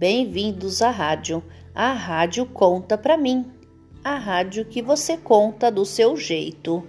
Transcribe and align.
Bem-vindos 0.00 0.80
à 0.80 0.88
rádio. 0.88 1.44
A 1.74 1.92
rádio 1.92 2.46
conta 2.46 2.96
pra 2.96 3.18
mim. 3.18 3.44
A 4.02 4.16
rádio 4.16 4.64
que 4.64 4.80
você 4.80 5.18
conta 5.18 5.70
do 5.70 5.84
seu 5.84 6.16
jeito. 6.16 6.82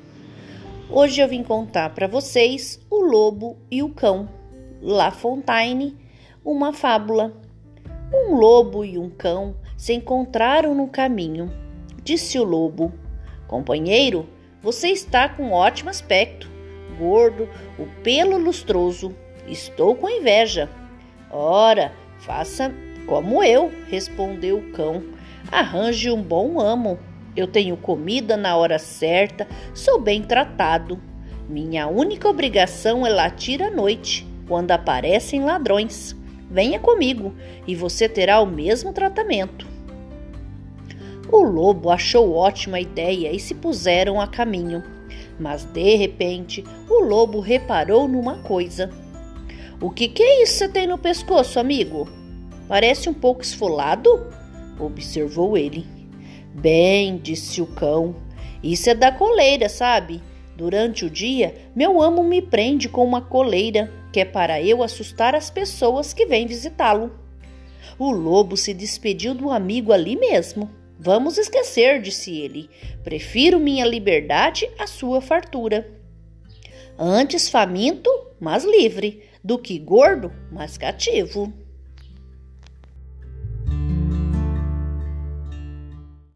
Hoje 0.90 1.20
eu 1.20 1.28
vim 1.28 1.44
contar 1.44 1.90
para 1.90 2.08
vocês 2.08 2.80
O 2.90 3.02
Lobo 3.02 3.58
e 3.70 3.84
o 3.84 3.90
Cão. 3.90 4.30
La 4.82 5.12
Fontaine, 5.12 5.98
uma 6.46 6.72
fábula. 6.72 7.34
Um 8.14 8.36
lobo 8.36 8.86
e 8.86 8.98
um 8.98 9.10
cão 9.10 9.58
se 9.76 9.92
encontraram 9.92 10.74
no 10.74 10.88
caminho. 10.88 11.52
Disse 12.06 12.40
o 12.40 12.46
lobo: 12.46 12.94
Companheiro, 13.46 14.26
você 14.64 14.88
está 14.88 15.28
com 15.28 15.52
ótimo 15.52 15.90
aspecto, 15.90 16.50
gordo, 16.98 17.50
o 17.78 17.86
pelo 18.04 18.38
lustroso. 18.38 19.14
Estou 19.50 19.96
com 19.96 20.10
inveja. 20.10 20.70
Ora, 21.30 21.92
faça 22.20 22.74
como 23.06 23.44
eu, 23.44 23.72
respondeu 23.88 24.58
o 24.58 24.72
cão. 24.72 25.04
Arranje 25.52 26.10
um 26.10 26.22
bom 26.22 26.60
amo. 26.60 27.00
Eu 27.36 27.48
tenho 27.48 27.78
comida 27.78 28.36
na 28.36 28.56
hora 28.56 28.78
certa, 28.78 29.48
sou 29.74 30.00
bem 30.00 30.22
tratado. 30.22 31.00
Minha 31.48 31.88
única 31.88 32.28
obrigação 32.28 33.06
é 33.06 33.10
latir 33.10 33.62
à 33.62 33.70
noite, 33.70 34.28
quando 34.48 34.72
aparecem 34.72 35.44
ladrões. 35.44 36.16
Venha 36.50 36.80
comigo 36.80 37.34
e 37.66 37.76
você 37.76 38.10
terá 38.10 38.42
o 38.42 38.46
mesmo 38.46 38.92
tratamento. 38.92 39.66
O 41.32 41.44
lobo 41.44 41.90
achou 41.90 42.34
ótima 42.34 42.80
ideia 42.80 43.32
e 43.32 43.40
se 43.40 43.56
puseram 43.56 44.20
a 44.20 44.28
caminho. 44.28 44.84
Mas 45.40 45.64
de 45.64 45.96
repente 45.96 46.64
o 46.90 47.04
lobo 47.06 47.40
reparou 47.40 48.08
numa 48.08 48.40
coisa. 48.40 48.90
O 49.80 49.90
que, 49.90 50.10
que 50.10 50.22
é 50.22 50.44
isso 50.44 50.54
que 50.54 50.60
você 50.60 50.70
tem 50.70 50.88
no 50.88 50.98
pescoço, 50.98 51.60
amigo? 51.60 52.08
Parece 52.72 53.10
um 53.10 53.14
pouco 53.14 53.42
esfolado? 53.42 54.32
Observou 54.80 55.58
ele. 55.58 55.86
Bem, 56.56 57.18
disse 57.18 57.62
o 57.62 57.68
cão, 57.68 58.16
isso 58.64 58.90
é 58.90 58.96
da 58.96 59.12
coleira, 59.12 59.68
sabe? 59.68 60.24
Durante 60.56 61.04
o 61.04 61.10
dia, 61.10 61.54
meu 61.76 62.02
amo 62.02 62.24
me 62.24 62.42
prende 62.42 62.88
com 62.88 63.04
uma 63.04 63.20
coleira, 63.20 63.92
que 64.14 64.22
é 64.22 64.26
para 64.26 64.62
eu 64.62 64.82
assustar 64.82 65.36
as 65.36 65.50
pessoas 65.50 66.14
que 66.14 66.26
vêm 66.26 66.48
visitá-lo. 66.48 67.12
O 68.00 68.10
lobo 68.10 68.56
se 68.56 68.74
despediu 68.74 69.34
do 69.34 69.52
amigo 69.52 69.92
ali 69.92 70.16
mesmo. 70.16 70.72
Vamos 70.98 71.38
esquecer, 71.38 72.02
disse 72.02 72.40
ele. 72.40 72.70
Prefiro 73.04 73.60
minha 73.60 73.86
liberdade 73.86 74.72
à 74.80 74.88
sua 74.88 75.20
fartura. 75.20 75.92
Antes 76.98 77.50
faminto, 77.50 78.10
mas 78.40 78.64
livre, 78.64 79.26
do 79.44 79.60
que 79.60 79.78
gordo, 79.78 80.32
mas 80.50 80.78
cativo. 80.78 81.52